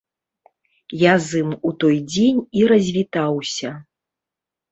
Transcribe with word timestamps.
Я 1.01 1.13
з 1.25 1.41
ім 1.43 1.51
у 1.69 1.73
той 1.83 1.97
дзень 2.13 2.41
і 2.61 2.63
развітаўся. 2.71 3.69